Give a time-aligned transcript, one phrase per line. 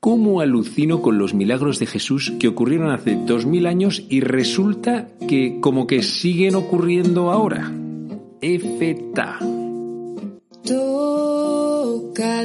[0.00, 5.08] ¿Cómo alucino con los milagros de Jesús que ocurrieron hace dos mil años y resulta
[5.28, 7.72] que como que siguen ocurriendo ahora?
[8.40, 9.40] Efeta.
[10.64, 12.44] Toca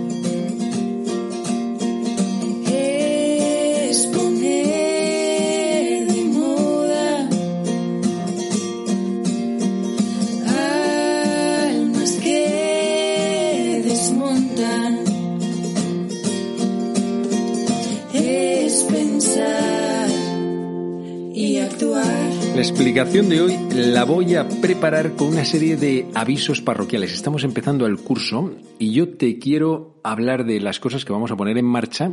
[22.91, 27.13] La explicación de hoy la voy a preparar con una serie de avisos parroquiales.
[27.13, 31.37] Estamos empezando el curso y yo te quiero hablar de las cosas que vamos a
[31.37, 32.11] poner en marcha,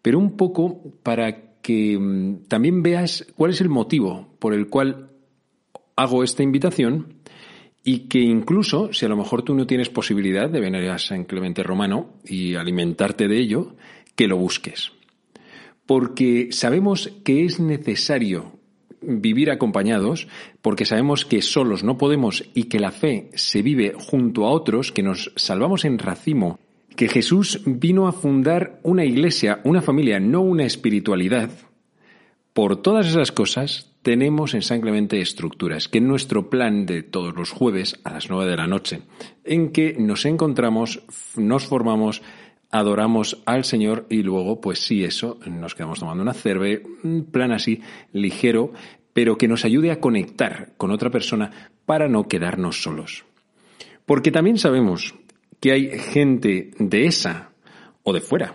[0.00, 5.10] pero un poco para que mm, también veas cuál es el motivo por el cual
[5.96, 7.14] hago esta invitación
[7.82, 11.24] y que incluso, si a lo mejor tú no tienes posibilidad de venir a San
[11.24, 13.74] Clemente Romano y alimentarte de ello,
[14.14, 14.92] que lo busques.
[15.84, 18.61] Porque sabemos que es necesario
[19.02, 20.28] vivir acompañados,
[20.60, 24.92] porque sabemos que solos no podemos y que la fe se vive junto a otros,
[24.92, 26.58] que nos salvamos en racimo,
[26.96, 31.50] que Jesús vino a fundar una iglesia, una familia, no una espiritualidad.
[32.52, 37.34] Por todas esas cosas tenemos en San Clemente estructuras, que en nuestro plan de todos
[37.34, 39.02] los jueves a las nueve de la noche,
[39.44, 41.02] en que nos encontramos,
[41.36, 42.20] nos formamos,
[42.72, 47.52] adoramos al Señor y luego, pues sí, eso, nos quedamos tomando una cerve, un plan
[47.52, 47.80] así
[48.12, 48.72] ligero,
[49.12, 53.24] pero que nos ayude a conectar con otra persona para no quedarnos solos.
[54.06, 55.14] Porque también sabemos
[55.60, 57.50] que hay gente de esa
[58.02, 58.54] o de fuera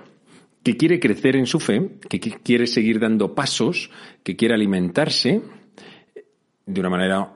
[0.63, 3.89] que quiere crecer en su fe, que qui- quiere seguir dando pasos,
[4.23, 5.41] que quiere alimentarse
[6.65, 7.33] de una manera,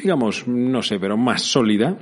[0.00, 1.98] digamos, no sé, pero más sólida,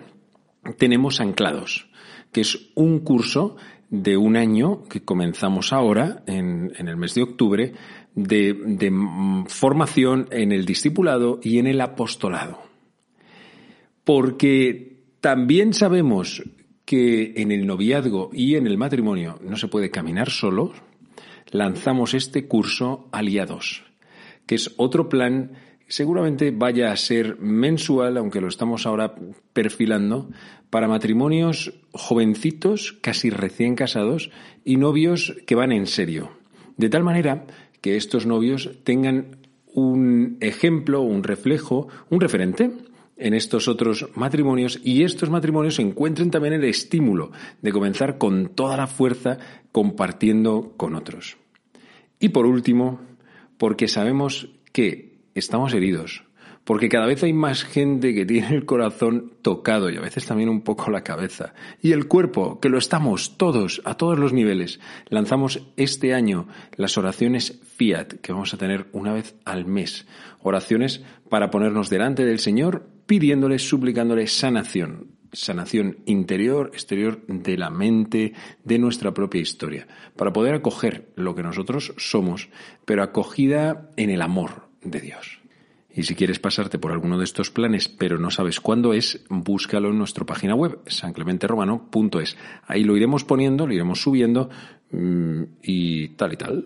[0.76, 1.88] tenemos anclados,
[2.32, 3.56] que es un curso
[4.02, 7.72] de un año que comenzamos ahora, en, en el mes de octubre,
[8.14, 12.60] de, de, mm, formación en el discipulado y en el apostolado.
[14.04, 16.42] Porque también sabemos
[16.84, 20.72] que en el noviazgo y en el matrimonio no se puede caminar solo,
[21.50, 23.84] lanzamos este curso aliados,
[24.46, 25.52] que es otro plan
[25.88, 29.14] seguramente vaya a ser mensual, aunque lo estamos ahora
[29.52, 30.30] perfilando,
[30.70, 34.30] para matrimonios jovencitos, casi recién casados,
[34.64, 36.30] y novios que van en serio.
[36.76, 37.46] De tal manera
[37.80, 39.36] que estos novios tengan
[39.72, 42.70] un ejemplo, un reflejo, un referente
[43.16, 47.32] en estos otros matrimonios y estos matrimonios encuentren también el estímulo
[47.62, 49.38] de comenzar con toda la fuerza
[49.72, 51.36] compartiendo con otros.
[52.20, 53.00] Y por último,
[53.58, 55.05] porque sabemos que
[55.38, 56.24] estamos heridos,
[56.66, 60.48] porque cada vez hay más gente que tiene el corazón tocado y a veces también
[60.48, 64.80] un poco la cabeza, y el cuerpo, que lo estamos todos, a todos los niveles.
[65.08, 70.06] Lanzamos este año las oraciones Fiat, que vamos a tener una vez al mes,
[70.42, 78.32] oraciones para ponernos delante del Señor, pidiéndole, suplicándole sanación, sanación interior, exterior de la mente,
[78.64, 79.86] de nuestra propia historia,
[80.16, 82.48] para poder acoger lo que nosotros somos,
[82.84, 85.40] pero acogida en el amor de Dios.
[85.96, 89.88] Y si quieres pasarte por alguno de estos planes, pero no sabes cuándo es, búscalo
[89.88, 92.36] en nuestra página web, sanclementeromano.es.
[92.66, 94.50] Ahí lo iremos poniendo, lo iremos subiendo
[94.90, 96.64] mm, y tal y tal.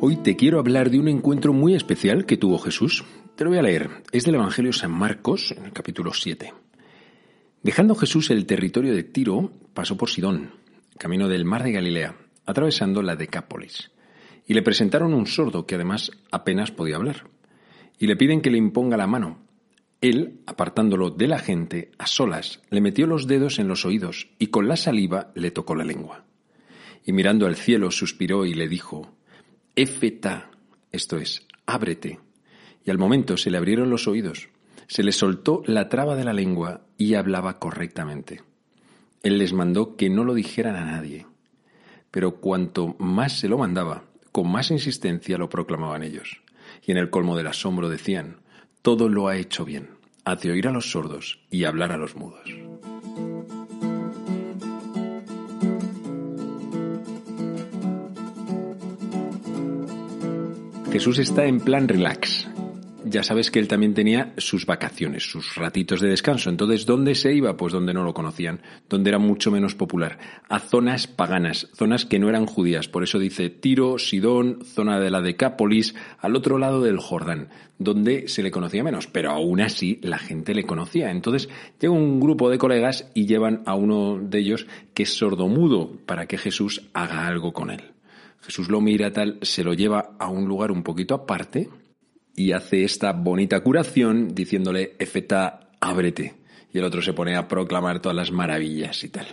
[0.00, 3.04] Hoy te quiero hablar de un encuentro muy especial que tuvo Jesús.
[3.36, 3.88] Te lo voy a leer.
[4.12, 6.52] Es del Evangelio San Marcos, en el capítulo 7.
[7.62, 10.50] Dejando Jesús el territorio de Tiro, pasó por Sidón,
[10.98, 13.90] camino del mar de Galilea, atravesando la Decápolis.
[14.46, 17.28] Y le presentaron un sordo que además apenas podía hablar.
[17.98, 19.38] Y le piden que le imponga la mano.
[20.00, 24.48] Él, apartándolo de la gente, a solas, le metió los dedos en los oídos y
[24.48, 26.24] con la saliva le tocó la lengua.
[27.04, 29.16] Y mirando al cielo suspiró y le dijo,
[29.74, 30.50] Efeta,
[30.92, 32.20] esto es, ábrete.
[32.84, 34.48] Y al momento se le abrieron los oídos,
[34.86, 38.42] se le soltó la traba de la lengua y hablaba correctamente.
[39.22, 41.26] Él les mandó que no lo dijeran a nadie.
[42.10, 46.42] Pero cuanto más se lo mandaba, con más insistencia lo proclamaban ellos.
[46.86, 48.36] Y en el colmo del asombro decían,
[48.82, 49.90] todo lo ha hecho bien,
[50.24, 52.48] hace oír a los sordos y hablar a los mudos.
[60.90, 62.47] Jesús está en plan relax,
[63.08, 66.50] ya sabes que él también tenía sus vacaciones, sus ratitos de descanso.
[66.50, 67.56] Entonces, ¿dónde se iba?
[67.56, 70.18] Pues donde no lo conocían, donde era mucho menos popular,
[70.48, 72.88] a zonas paganas, zonas que no eran judías.
[72.88, 78.28] Por eso dice Tiro, Sidón, zona de la Decápolis, al otro lado del Jordán, donde
[78.28, 81.10] se le conocía menos, pero aún así la gente le conocía.
[81.10, 81.48] Entonces,
[81.80, 86.26] llega un grupo de colegas y llevan a uno de ellos que es sordomudo para
[86.26, 87.82] que Jesús haga algo con él.
[88.40, 91.68] Jesús lo mira tal, se lo lleva a un lugar un poquito aparte,
[92.38, 96.34] y hace esta bonita curación diciéndole, Efeta, ábrete.
[96.72, 99.26] Y el otro se pone a proclamar todas las maravillas y tal.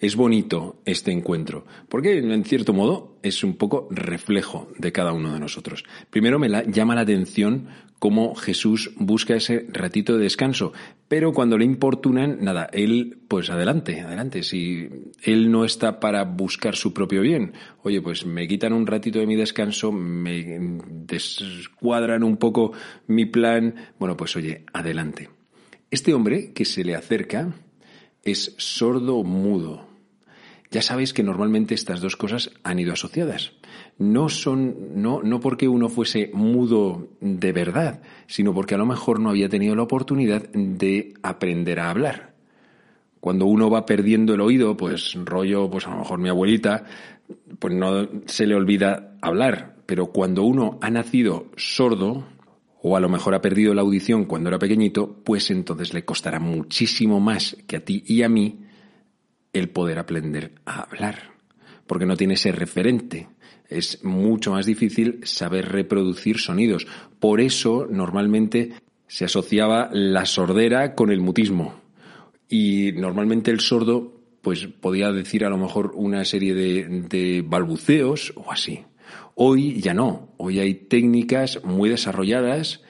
[0.00, 5.34] Es bonito este encuentro, porque en cierto modo es un poco reflejo de cada uno
[5.34, 5.84] de nosotros.
[6.08, 7.68] Primero me llama la atención
[7.98, 10.72] cómo Jesús busca ese ratito de descanso,
[11.06, 14.42] pero cuando le importunan, nada, él, pues adelante, adelante.
[14.42, 14.88] Si
[15.22, 19.26] él no está para buscar su propio bien, oye, pues me quitan un ratito de
[19.26, 22.72] mi descanso, me descuadran un poco
[23.06, 25.28] mi plan, bueno, pues oye, adelante.
[25.90, 27.52] Este hombre que se le acerca
[28.22, 29.89] es sordo mudo.
[30.72, 33.52] Ya sabéis que normalmente estas dos cosas han ido asociadas.
[33.98, 39.18] No son, no, no porque uno fuese mudo de verdad, sino porque a lo mejor
[39.18, 42.34] no había tenido la oportunidad de aprender a hablar.
[43.18, 46.84] Cuando uno va perdiendo el oído, pues rollo, pues a lo mejor mi abuelita,
[47.58, 49.76] pues no se le olvida hablar.
[49.86, 52.28] Pero cuando uno ha nacido sordo,
[52.80, 56.38] o a lo mejor ha perdido la audición cuando era pequeñito, pues entonces le costará
[56.38, 58.69] muchísimo más que a ti y a mí
[59.52, 61.32] el poder aprender a hablar,
[61.86, 63.28] porque no tiene ese referente.
[63.68, 66.86] Es mucho más difícil saber reproducir sonidos.
[67.18, 68.72] Por eso, normalmente,
[69.06, 71.80] se asociaba la sordera con el mutismo.
[72.48, 78.32] Y normalmente el sordo, pues podía decir a lo mejor una serie de, de balbuceos
[78.36, 78.84] o así.
[79.34, 80.28] Hoy ya no.
[80.36, 82.82] Hoy hay técnicas muy desarrolladas.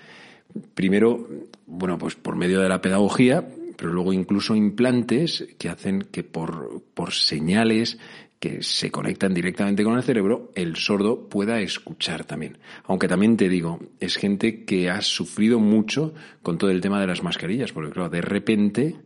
[0.74, 1.28] Primero,
[1.66, 3.48] bueno, pues por medio de la pedagogía,
[3.80, 7.98] pero luego incluso implantes que hacen que por, por señales
[8.38, 12.58] que se conectan directamente con el cerebro, el sordo pueda escuchar también.
[12.84, 16.12] Aunque también te digo, es gente que ha sufrido mucho
[16.42, 18.96] con todo el tema de las mascarillas, porque claro, de repente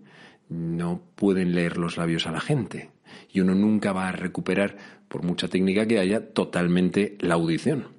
[0.48, 2.90] no pueden leer los labios a la gente
[3.32, 4.76] y uno nunca va a recuperar,
[5.06, 7.90] por mucha técnica que haya, totalmente la audición.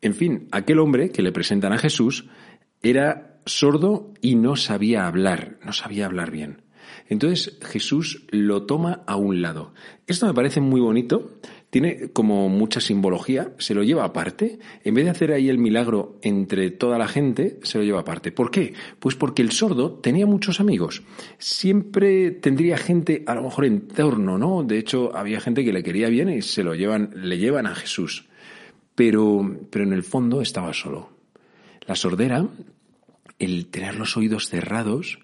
[0.00, 2.24] En fin, aquel hombre que le presentan a Jesús
[2.84, 6.62] era sordo y no sabía hablar, no sabía hablar bien.
[7.08, 9.74] Entonces Jesús lo toma a un lado.
[10.06, 11.38] Esto me parece muy bonito,
[11.70, 16.18] tiene como mucha simbología, se lo lleva aparte, en vez de hacer ahí el milagro
[16.22, 18.32] entre toda la gente, se lo lleva aparte.
[18.32, 18.74] ¿Por qué?
[18.98, 21.02] Pues porque el sordo tenía muchos amigos,
[21.38, 24.62] siempre tendría gente a lo mejor en torno, ¿no?
[24.62, 27.74] De hecho, había gente que le quería bien y se lo llevan, le llevan a
[27.74, 28.26] Jesús.
[28.94, 31.10] Pero, pero en el fondo estaba solo.
[31.86, 32.46] La sordera
[33.38, 35.18] el tener los oídos cerrados,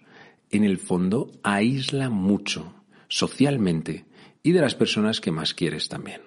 [0.51, 2.75] en el fondo, aísla mucho
[3.09, 4.05] socialmente
[4.43, 6.23] y de las personas que más quieres también.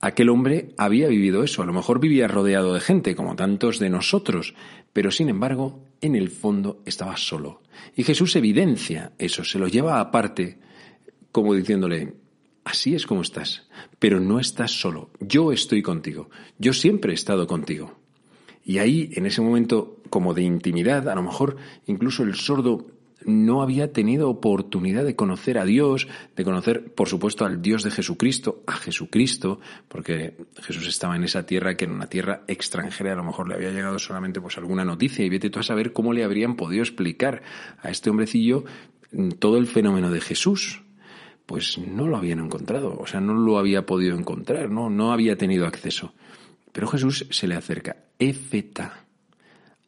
[0.00, 3.90] Aquel hombre había vivido eso, a lo mejor vivía rodeado de gente, como tantos de
[3.90, 4.54] nosotros,
[4.94, 7.60] pero sin embargo, en el fondo estaba solo.
[7.96, 10.58] Y Jesús evidencia eso, se lo lleva aparte,
[11.32, 12.14] como diciéndole,
[12.64, 17.46] así es como estás, pero no estás solo, yo estoy contigo, yo siempre he estado
[17.46, 18.00] contigo.
[18.64, 22.86] Y ahí, en ese momento como de intimidad, a lo mejor incluso el sordo
[23.24, 27.90] no había tenido oportunidad de conocer a Dios, de conocer, por supuesto, al Dios de
[27.90, 33.16] Jesucristo, a Jesucristo, porque Jesús estaba en esa tierra que en una tierra extranjera a
[33.16, 36.12] lo mejor le había llegado solamente pues alguna noticia y vete tú a saber cómo
[36.12, 37.42] le habrían podido explicar
[37.82, 38.64] a este hombrecillo
[39.38, 40.82] todo el fenómeno de Jesús.
[41.46, 45.36] Pues no lo habían encontrado, o sea, no lo había podido encontrar, no, no había
[45.36, 46.14] tenido acceso.
[46.72, 49.04] Pero Jesús se le acerca, Efeta,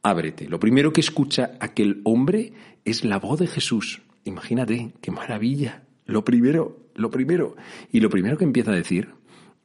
[0.03, 0.49] ábrete.
[0.49, 2.53] Lo primero que escucha aquel hombre
[2.85, 4.03] es la voz de Jesús.
[4.25, 5.85] Imagínate, qué maravilla.
[6.07, 7.57] Lo primero, lo primero.
[7.91, 9.11] Y lo primero que empieza a decir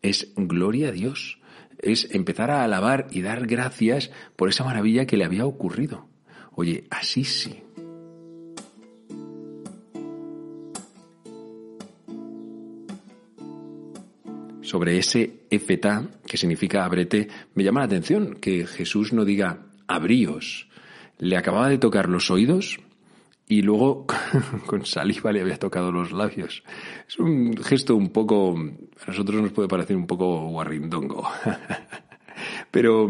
[0.02, 1.40] es gloria a Dios.
[1.80, 6.08] Es empezar a alabar y dar gracias por esa maravilla que le había ocurrido.
[6.54, 7.64] Oye, así sí.
[14.68, 20.68] Sobre ese efetá, que significa ábrete, me llama la atención que Jesús no diga abríos.
[21.20, 22.78] Le acababa de tocar los oídos
[23.48, 24.06] y luego
[24.66, 26.66] con saliva le había tocado los labios.
[27.08, 31.26] Es un gesto un poco, a nosotros nos puede parecer un poco guarrindongo.
[32.70, 33.08] Pero,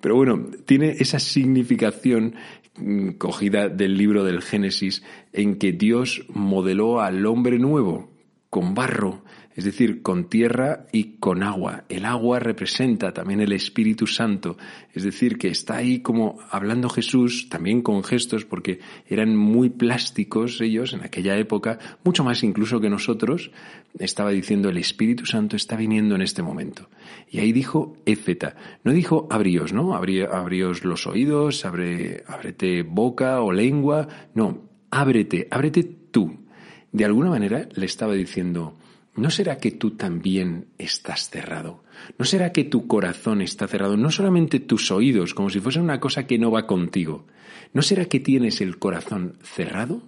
[0.00, 2.36] pero bueno, tiene esa significación
[2.76, 5.02] mm, cogida del libro del Génesis
[5.34, 8.08] en que Dios modeló al hombre nuevo
[8.48, 9.22] con barro
[9.56, 11.84] es decir, con tierra y con agua.
[11.88, 14.56] El agua representa también el Espíritu Santo,
[14.94, 20.60] es decir, que está ahí como hablando Jesús, también con gestos, porque eran muy plásticos
[20.60, 23.50] ellos en aquella época, mucho más incluso que nosotros,
[23.98, 26.88] estaba diciendo el Espíritu Santo está viniendo en este momento.
[27.28, 28.54] Y ahí dijo éfeta,
[28.84, 29.94] no dijo abríos, ¿no?
[29.94, 36.46] abríos los oídos, abre, ábrete boca o lengua, no, ábrete, ábrete tú.
[36.92, 38.76] De alguna manera le estaba diciendo,
[39.16, 41.82] ¿No será que tú también estás cerrado?
[42.18, 43.96] ¿No será que tu corazón está cerrado?
[43.96, 47.26] No solamente tus oídos, como si fuese una cosa que no va contigo.
[47.72, 50.02] ¿No será que tienes el corazón cerrado?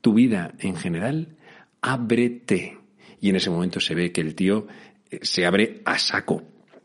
[0.00, 1.36] Tu vida en general,
[1.80, 2.78] ábrete.
[3.20, 4.66] Y en ese momento se ve que el tío
[5.10, 6.44] eh, se abre a saco.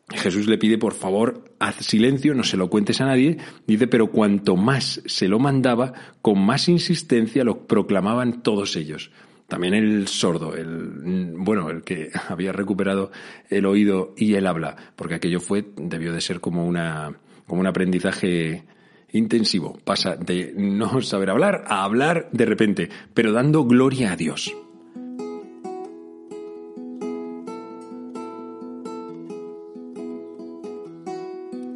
[0.09, 3.37] Jesús le pide, por favor, haz silencio, no se lo cuentes a nadie.
[3.65, 9.11] Dice, pero cuanto más se lo mandaba, con más insistencia lo proclamaban todos ellos.
[9.47, 13.11] También el sordo, el, bueno, el que había recuperado
[13.49, 17.13] el oído y el habla, porque aquello fue, debió de ser como una,
[17.45, 18.63] como un aprendizaje
[19.11, 19.77] intensivo.
[19.83, 24.55] Pasa de no saber hablar a hablar de repente, pero dando gloria a Dios.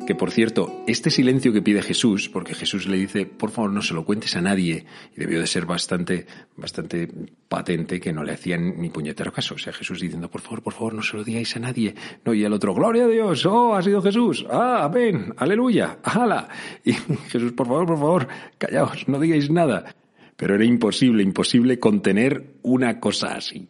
[0.09, 3.83] Que por cierto, este silencio que pide Jesús, porque Jesús le dice, por favor no
[3.83, 6.25] se lo cuentes a nadie, y debió de ser bastante,
[6.57, 7.07] bastante
[7.47, 9.53] patente que no le hacían ni puñetero caso.
[9.53, 11.93] O sea, Jesús diciendo, por favor, por favor, no se lo digáis a nadie.
[12.25, 16.49] No, y el otro, gloria a Dios, oh, ha sido Jesús, ah, amén, aleluya, ala.
[16.83, 16.93] Y
[17.29, 19.95] Jesús, por favor, por favor, callaos, no digáis nada.
[20.35, 23.69] Pero era imposible, imposible contener una cosa así.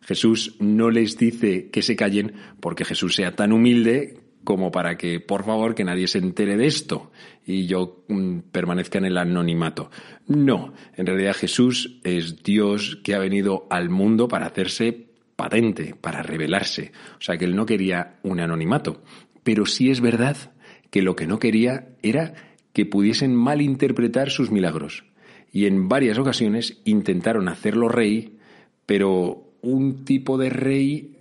[0.00, 5.20] Jesús no les dice que se callen porque Jesús sea tan humilde como para que,
[5.20, 7.10] por favor, que nadie se entere de esto
[7.44, 9.90] y yo mm, permanezca en el anonimato.
[10.28, 16.22] No, en realidad Jesús es Dios que ha venido al mundo para hacerse patente, para
[16.22, 16.92] revelarse.
[17.18, 19.02] O sea que él no quería un anonimato.
[19.42, 20.36] Pero sí es verdad
[20.90, 22.34] que lo que no quería era
[22.72, 25.04] que pudiesen malinterpretar sus milagros.
[25.52, 28.38] Y en varias ocasiones intentaron hacerlo rey,
[28.86, 31.16] pero un tipo de rey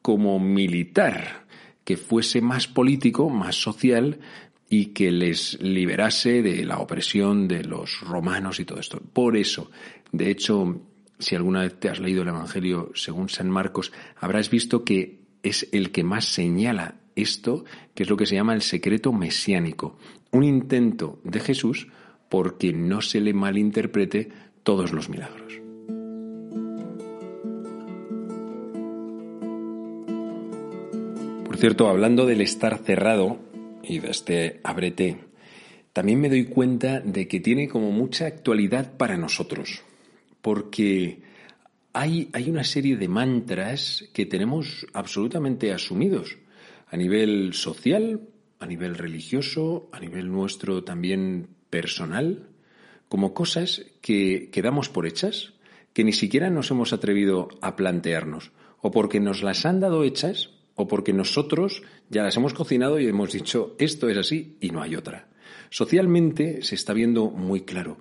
[0.00, 1.47] como militar
[1.88, 4.20] que fuese más político, más social
[4.68, 9.00] y que les liberase de la opresión de los romanos y todo esto.
[9.00, 9.70] Por eso,
[10.12, 10.82] de hecho,
[11.18, 13.90] si alguna vez te has leído el Evangelio según San Marcos,
[14.20, 17.64] habrás visto que es el que más señala esto,
[17.94, 19.96] que es lo que se llama el secreto mesiánico,
[20.30, 21.88] un intento de Jesús
[22.28, 24.28] porque no se le malinterprete
[24.62, 25.67] todos los milagros.
[31.58, 33.40] Cierto, hablando del estar cerrado
[33.82, 35.16] y de este ábrete,
[35.92, 39.82] también me doy cuenta de que tiene como mucha actualidad para nosotros,
[40.40, 41.22] porque
[41.92, 46.38] hay, hay una serie de mantras que tenemos absolutamente asumidos
[46.86, 48.20] a nivel social,
[48.60, 52.50] a nivel religioso, a nivel nuestro también personal,
[53.08, 55.54] como cosas que, que damos por hechas,
[55.92, 60.50] que ni siquiera nos hemos atrevido a plantearnos, o porque nos las han dado hechas
[60.78, 64.80] o porque nosotros ya las hemos cocinado y hemos dicho esto es así y no
[64.80, 65.26] hay otra.
[65.70, 67.98] Socialmente se está viendo muy claro.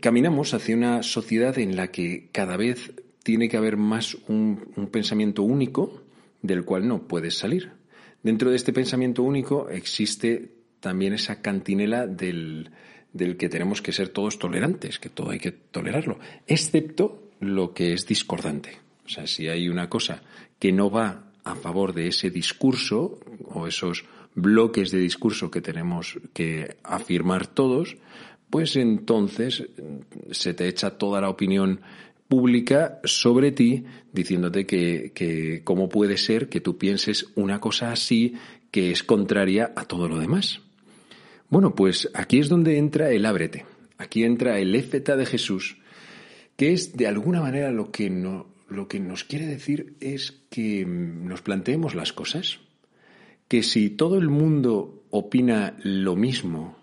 [0.00, 2.92] Caminamos hacia una sociedad en la que cada vez
[3.24, 6.04] tiene que haber más un, pensamiento único
[6.42, 7.72] del cual no puedes salir.
[8.22, 12.70] Dentro de este pensamiento único existe también esa cantinela del,
[13.12, 17.94] del que tenemos que ser todos tolerantes, que todo hay que tolerarlo, excepto lo que
[17.94, 18.78] es discordante.
[19.04, 20.22] O sea, si hay una cosa
[20.60, 26.18] que no va a favor de ese discurso o esos bloques de discurso que tenemos
[26.32, 27.96] que afirmar todos,
[28.50, 29.64] pues entonces
[30.30, 31.80] se te echa toda la opinión
[32.28, 38.34] pública sobre ti diciéndote que, que cómo puede ser que tú pienses una cosa así
[38.70, 40.60] que es contraria a todo lo demás.
[41.50, 43.66] Bueno, pues aquí es donde entra el ábrete.
[43.98, 45.76] Aquí entra el éfeta de Jesús,
[46.56, 50.84] que es de alguna manera lo que no, lo que nos quiere decir es que
[50.86, 52.58] nos planteemos las cosas,
[53.48, 56.82] que si todo el mundo opina lo mismo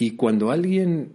[0.00, 1.14] Y cuando alguien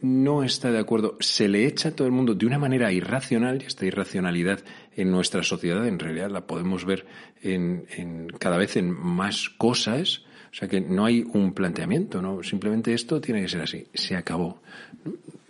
[0.00, 3.60] no está de acuerdo, se le echa a todo el mundo de una manera irracional,
[3.62, 4.60] y esta irracionalidad
[4.96, 7.04] en nuestra sociedad en realidad la podemos ver
[7.42, 12.42] en, en cada vez en más cosas, o sea que no hay un planteamiento, ¿no?
[12.42, 14.62] Simplemente esto tiene que ser así, se acabó.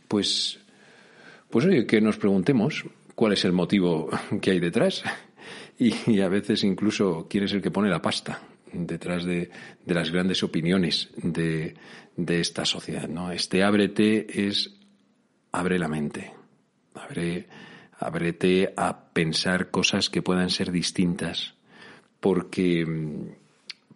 [0.08, 0.58] Pues,
[1.48, 5.02] pues oye, que nos preguntemos cuál es el motivo que hay detrás
[5.78, 8.42] y, a veces incluso quiere ser el que pone la pasta
[8.72, 9.50] detrás de,
[9.84, 11.74] de las grandes opiniones de,
[12.16, 13.08] de, esta sociedad.
[13.08, 13.30] ¿no?
[13.30, 14.74] Este ábrete es
[15.50, 16.32] abre la mente,
[16.94, 17.46] abre,
[17.98, 21.54] ábrete a pensar cosas que puedan ser distintas,
[22.20, 22.86] porque,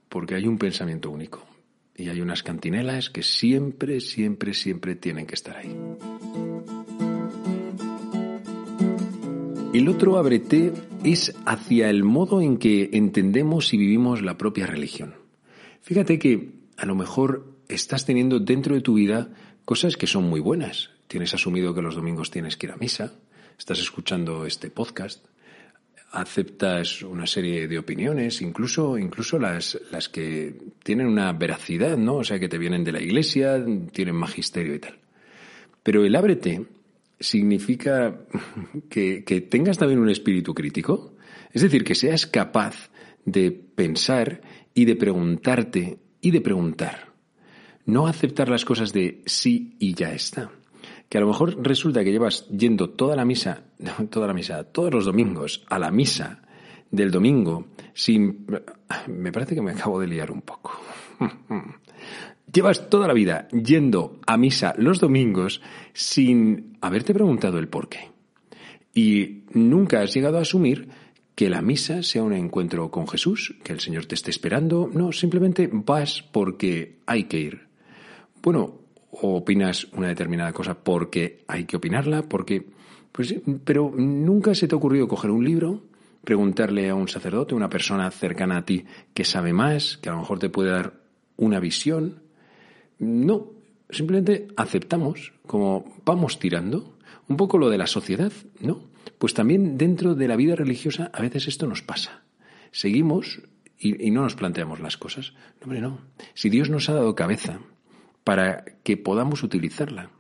[0.09, 1.47] porque hay un pensamiento único
[1.95, 5.75] y hay unas cantinelas que siempre, siempre, siempre tienen que estar ahí.
[9.73, 10.73] El otro abrete
[11.05, 15.15] es hacia el modo en que entendemos y vivimos la propia religión.
[15.83, 19.29] Fíjate que a lo mejor estás teniendo dentro de tu vida
[19.65, 20.91] cosas que son muy buenas.
[21.09, 23.15] Tienes asumido que los domingos tienes que ir a misa,
[23.59, 25.27] estás escuchando este podcast,
[26.13, 32.17] aceptas una serie de opiniones, incluso, incluso las, las que tienen una veracidad, ¿no?
[32.17, 34.99] O sea, que te vienen de la iglesia, tienen magisterio y tal.
[35.83, 36.67] Pero el ábrete
[37.19, 38.21] significa
[38.89, 41.15] que, que tengas también un espíritu crítico,
[41.53, 42.91] es decir, que seas capaz
[43.25, 44.41] de pensar
[44.75, 47.13] y de preguntarte y de preguntar.
[47.85, 50.51] No aceptar las cosas de sí y ya está.
[51.09, 53.65] Que a lo mejor resulta que llevas yendo toda la misa,
[54.11, 56.43] toda la misa, todos los domingos a la misa
[56.91, 58.47] del domingo sin...
[59.09, 60.73] Me parece que me acabo de liar un poco.
[62.53, 65.61] Llevas toda la vida yendo a misa los domingos
[65.93, 68.11] sin haberte preguntado el por qué.
[68.95, 70.89] Y nunca has llegado a asumir
[71.35, 74.89] que la misa sea un encuentro con Jesús, que el Señor te esté esperando.
[74.93, 77.67] No, simplemente vas porque hay que ir.
[78.43, 82.67] Bueno, o opinas una determinada cosa porque hay que opinarla, porque...
[83.13, 83.35] Pues,
[83.65, 85.85] pero nunca se te ha ocurrido coger un libro,
[86.23, 90.19] preguntarle a un sacerdote, una persona cercana a ti que sabe más, que a lo
[90.19, 91.01] mejor te puede dar
[91.37, 92.21] una visión,
[92.99, 93.53] no,
[93.91, 96.97] simplemente aceptamos como vamos tirando.
[97.29, 98.83] Un poco lo de la sociedad, ¿no?
[99.19, 102.23] Pues también dentro de la vida religiosa a veces esto nos pasa.
[102.71, 103.43] Seguimos
[103.79, 105.33] y, no nos planteamos las cosas.
[105.61, 106.01] No, hombre, no.
[106.35, 107.61] Si Dios nos ha dado cabeza
[108.25, 110.11] para que podamos utilizarla,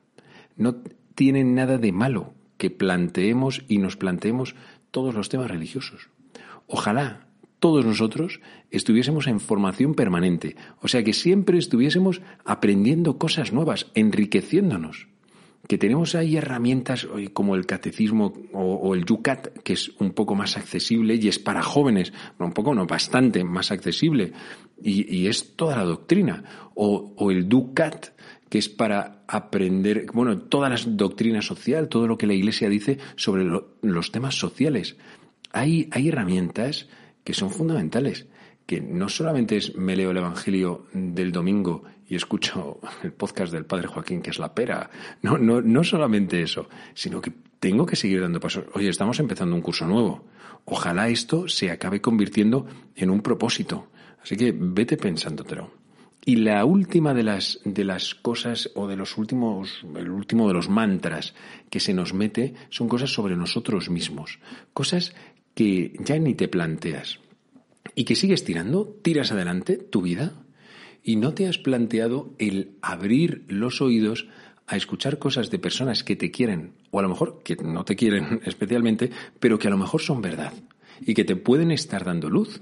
[0.57, 0.77] no
[1.15, 4.55] tiene nada de malo que planteemos y nos planteemos
[4.91, 6.09] todos los temas religiosos.
[6.67, 7.26] Ojalá
[7.59, 8.41] todos nosotros
[8.71, 15.09] estuviésemos en formación permanente, o sea que siempre estuviésemos aprendiendo cosas nuevas, enriqueciéndonos.
[15.67, 20.57] Que tenemos ahí herramientas como el catecismo o, el Yucat, que es un poco más
[20.57, 24.33] accesible y es para jóvenes, un poco no, bastante más accesible,
[24.81, 26.45] y, es toda la doctrina.
[26.75, 28.11] O, el Ducat,
[28.49, 32.99] que es para aprender, bueno, todas las doctrinas social, todo lo que la Iglesia dice
[33.17, 33.45] sobre
[33.83, 34.97] los temas sociales.
[35.51, 36.87] Hay, hay herramientas
[37.27, 38.29] que son fundamentales,
[38.67, 43.67] que no solamente es me leo el Evangelio del domingo y escucho el podcast del
[43.67, 44.89] Padre Joaquín, que es la pera,
[45.23, 48.67] no, no, no solamente eso, sino que tengo que seguir dando pasos.
[48.75, 50.25] Oye, estamos empezando un curso nuevo.
[50.67, 53.89] Ojalá esto se acabe convirtiendo en un propósito.
[54.23, 55.73] Así que vete pensándotelo.
[56.25, 60.55] Y la última de las, de las cosas o de los últimos, el último de
[60.55, 61.35] los mantras
[61.71, 64.39] que se nos mete son cosas sobre nosotros mismos.
[64.73, 65.13] Cosas
[65.57, 67.19] que ya ni te planteas
[67.95, 70.35] y que sigues tirando, tiras adelante tu vida
[71.03, 74.29] y no te has planteado el abrir los oídos
[74.67, 77.97] a escuchar cosas de personas que te quieren o a lo mejor que no te
[77.97, 80.53] quieren especialmente, pero que a lo mejor son verdad
[81.01, 82.61] y que te pueden estar dando luz.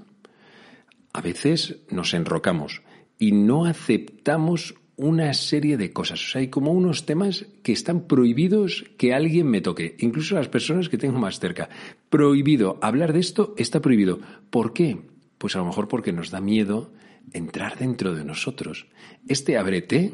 [1.11, 2.81] A veces nos enrocamos
[3.19, 6.23] y no aceptamos una serie de cosas.
[6.23, 10.47] O sea, hay como unos temas que están prohibidos que alguien me toque, incluso las
[10.47, 11.69] personas que tengo más cerca.
[12.09, 12.79] Prohibido.
[12.81, 14.19] Hablar de esto está prohibido.
[14.49, 14.97] ¿Por qué?
[15.37, 16.91] Pues a lo mejor porque nos da miedo
[17.33, 18.87] entrar dentro de nosotros.
[19.27, 20.13] Este ábrete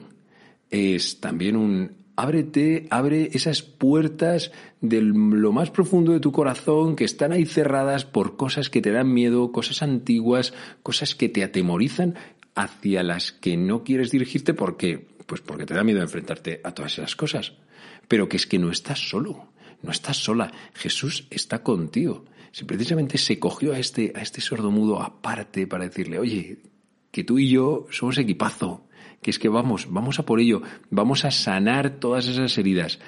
[0.70, 7.04] es también un ábrete, abre esas puertas de lo más profundo de tu corazón que
[7.04, 12.16] están ahí cerradas por cosas que te dan miedo, cosas antiguas, cosas que te atemorizan
[12.56, 16.94] hacia las que no quieres dirigirte porque pues porque te da miedo enfrentarte a todas
[16.94, 17.54] esas cosas,
[18.08, 22.26] pero que es que no estás solo, no estás sola, Jesús está contigo.
[22.52, 26.60] Si precisamente se cogió a este a este sordomudo aparte para decirle, "Oye,
[27.12, 28.88] que tú y yo somos equipazo,
[29.22, 33.00] que es que vamos, vamos a por ello, vamos a sanar todas esas heridas.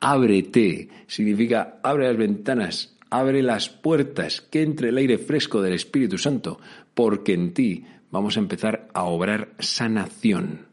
[0.00, 6.18] Ábrete, significa abre las ventanas, abre las puertas, que entre el aire fresco del Espíritu
[6.18, 6.60] Santo,
[6.94, 10.68] porque en ti vamos a empezar a obrar sanación.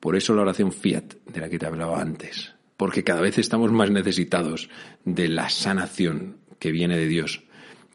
[0.00, 2.54] Por eso la oración fiat, de la que te hablaba antes.
[2.78, 4.70] Porque cada vez estamos más necesitados
[5.04, 7.42] de la sanación que viene de Dios.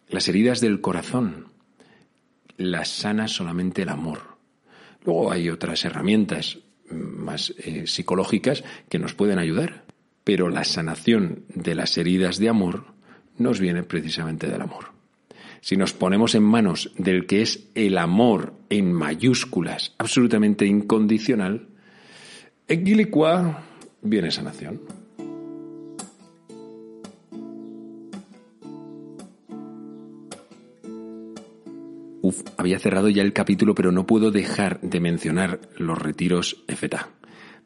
[0.09, 1.47] Las heridas del corazón
[2.57, 4.37] las sana solamente el amor.
[5.03, 9.85] Luego hay otras herramientas más eh, psicológicas que nos pueden ayudar,
[10.23, 12.93] pero la sanación de las heridas de amor
[13.37, 15.00] nos viene precisamente del amor.
[15.61, 21.67] Si nos ponemos en manos del que es el amor en mayúsculas, absolutamente incondicional,
[22.67, 23.63] equilicua
[24.01, 24.81] viene sanación.
[32.23, 37.09] Uf, había cerrado ya el capítulo, pero no puedo dejar de mencionar los retiros EFETA,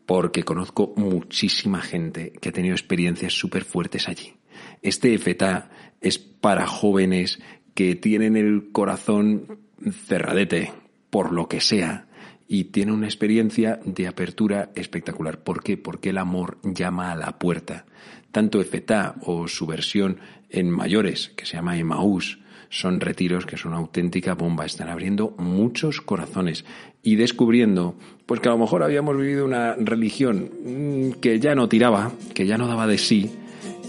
[0.05, 4.33] porque conozco muchísima gente que ha tenido experiencias súper fuertes allí.
[4.81, 5.69] Este EFETA
[6.01, 7.39] es para jóvenes
[7.75, 9.59] que tienen el corazón
[10.07, 10.73] cerradete,
[11.11, 12.07] por lo que sea,
[12.47, 15.43] y tiene una experiencia de apertura espectacular.
[15.43, 15.77] ¿Por qué?
[15.77, 17.85] Porque el amor llama a la puerta.
[18.31, 20.17] Tanto EFETA o su versión
[20.49, 24.65] en mayores, que se llama Emaús, son retiros que son una auténtica bomba.
[24.65, 26.65] Están abriendo muchos corazones
[27.03, 31.69] y descubriendo, pues que a lo mejor habíamos vivido una religión mm, que ya no
[31.69, 33.31] tiraba, que ya no daba de sí,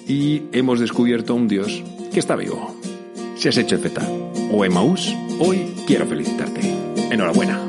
[0.07, 2.76] y hemos descubierto un Dios que está vivo.
[3.47, 4.05] Si has hecho EFETA
[4.51, 6.63] o Emaús, hoy quiero felicitarte.
[7.13, 7.63] Enhorabuena.